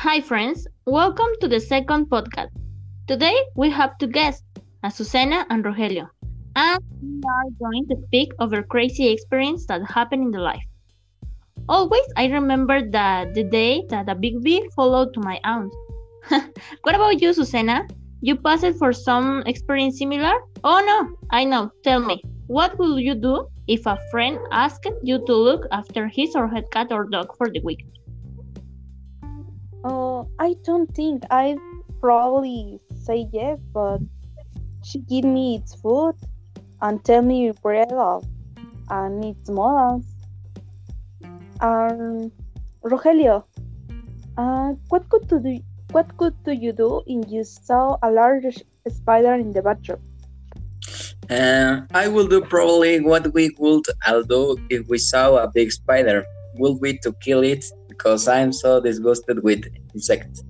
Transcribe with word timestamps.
Hi, 0.00 0.22
friends. 0.22 0.66
Welcome 0.86 1.28
to 1.42 1.46
the 1.46 1.60
second 1.60 2.06
podcast. 2.06 2.48
Today 3.06 3.36
we 3.54 3.68
have 3.68 3.98
two 3.98 4.06
guests, 4.06 4.42
Azucena 4.82 5.44
and 5.50 5.62
Rogelio, 5.62 6.08
and 6.56 6.80
we 7.02 7.20
are 7.28 7.50
going 7.60 7.86
to 7.88 7.96
speak 8.06 8.32
of 8.38 8.54
a 8.54 8.62
crazy 8.62 9.08
experience 9.08 9.66
that 9.66 9.84
happened 9.84 10.22
in 10.22 10.30
the 10.30 10.40
life. 10.40 10.64
Always, 11.68 12.06
I 12.16 12.28
remember 12.28 12.80
that 12.92 13.34
the 13.34 13.44
day 13.44 13.84
that 13.90 14.08
a 14.08 14.14
big 14.14 14.40
bee 14.42 14.66
followed 14.74 15.12
to 15.12 15.20
my 15.20 15.38
aunt. 15.44 15.70
what 16.30 16.94
about 16.94 17.20
you, 17.20 17.34
Susana? 17.34 17.86
You 18.22 18.36
passed 18.36 18.78
for 18.78 18.94
some 18.94 19.42
experience 19.44 19.98
similar? 19.98 20.32
Oh 20.64 20.80
no, 20.80 21.14
I 21.30 21.44
know. 21.44 21.72
Tell 21.84 22.00
me, 22.00 22.22
what 22.46 22.78
will 22.78 22.98
you 22.98 23.14
do 23.14 23.48
if 23.68 23.84
a 23.84 23.98
friend 24.10 24.38
asked 24.50 24.88
you 25.02 25.22
to 25.26 25.34
look 25.34 25.66
after 25.70 26.08
his 26.08 26.34
or 26.34 26.48
her 26.48 26.62
cat 26.72 26.90
or 26.90 27.04
dog 27.04 27.36
for 27.36 27.50
the 27.50 27.60
week? 27.60 27.84
I 30.38 30.56
don't 30.64 30.92
think 30.94 31.24
I'd 31.30 31.58
probably 32.00 32.80
say 32.94 33.28
yes, 33.32 33.58
but 33.72 34.00
she 34.82 35.00
give 35.00 35.24
me 35.24 35.56
its 35.56 35.74
food 35.74 36.14
and 36.80 37.04
tell 37.04 37.22
me 37.22 37.50
I 37.50 37.84
love 37.90 38.26
and 38.88 39.24
its 39.24 39.48
models. 39.50 40.06
Um, 41.60 42.32
Rogelio, 42.82 43.44
uh, 44.38 44.72
what 44.88 45.08
could 45.08 45.28
to 45.28 45.38
do? 45.38 45.60
What 45.92 46.16
could 46.16 46.34
do 46.44 46.52
you 46.52 46.72
do 46.72 47.02
if 47.06 47.30
you 47.30 47.44
saw 47.44 47.98
a 48.02 48.10
large 48.10 48.62
spider 48.88 49.34
in 49.34 49.52
the 49.52 49.62
bathroom? 49.62 50.00
Uh, 51.28 51.82
I 51.94 52.08
will 52.08 52.26
do 52.26 52.40
probably 52.40 53.00
what 53.00 53.32
we 53.34 53.50
would 53.58 53.84
all 54.06 54.22
do 54.22 54.56
if 54.70 54.88
we 54.88 54.98
saw 54.98 55.36
a 55.36 55.48
big 55.48 55.70
spider. 55.70 56.24
Would 56.56 56.80
be 56.80 56.98
to 56.98 57.12
kill 57.22 57.42
it 57.44 57.64
because 58.00 58.28
I'm 58.28 58.52
so 58.52 58.80
disgusted 58.80 59.42
with 59.42 59.68
insects. 59.92 60.42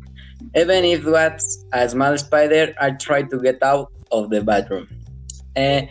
Even 0.55 0.85
if 0.85 1.05
was 1.05 1.67
a 1.73 1.89
small 1.89 2.17
spider, 2.17 2.73
I 2.81 2.93
try 2.93 3.23
to 3.23 3.39
get 3.41 3.61
out 3.63 3.91
of 4.13 4.31
the 4.31 4.41
bathroom. 4.41 4.87
Uh, 5.57 5.83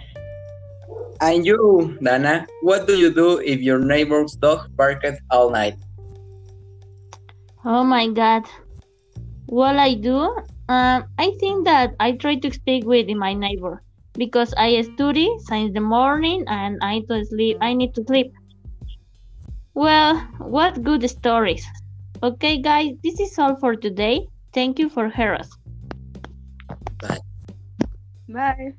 and 1.19 1.45
you, 1.45 1.97
Dana, 2.01 2.47
what 2.61 2.87
do 2.87 2.97
you 2.97 3.11
do 3.13 3.39
if 3.39 3.59
your 3.59 3.79
neighbor's 3.79 4.35
dog 4.35 4.71
barked 4.77 5.19
all 5.31 5.51
night? 5.51 5.75
Oh 7.65 7.83
my 7.83 8.07
god. 8.07 8.47
What 9.47 9.75
I 9.75 9.95
do? 9.95 10.31
Um, 10.69 11.03
I 11.17 11.35
think 11.39 11.65
that 11.65 11.93
I 11.99 12.13
try 12.13 12.35
to 12.35 12.53
speak 12.53 12.85
with 12.85 13.09
my 13.09 13.33
neighbor 13.33 13.83
because 14.13 14.53
I 14.55 14.81
study 14.81 15.27
since 15.49 15.73
the 15.73 15.81
morning 15.81 16.45
and 16.47 16.79
I 16.81 17.03
to 17.09 17.25
sleep. 17.25 17.57
I 17.59 17.73
need 17.73 17.95
to 17.95 18.03
sleep. 18.05 18.31
Well, 19.73 20.17
what 20.39 20.83
good 20.83 21.09
stories. 21.09 21.65
Okay, 22.21 22.61
guys, 22.61 22.95
this 23.03 23.19
is 23.19 23.37
all 23.39 23.55
for 23.55 23.75
today. 23.75 24.27
Thank 24.53 24.79
you 24.79 24.89
for 24.89 25.09
hearing 25.09 25.41
us. 25.41 25.49
Bye. 27.01 27.19
Bye. 28.27 28.73